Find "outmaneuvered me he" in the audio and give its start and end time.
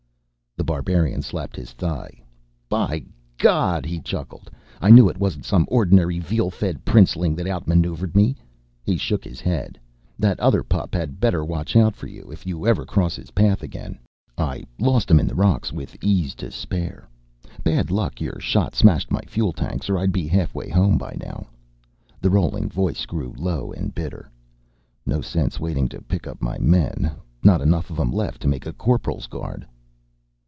7.47-8.97